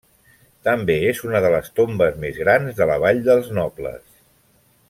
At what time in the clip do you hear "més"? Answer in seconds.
2.25-2.41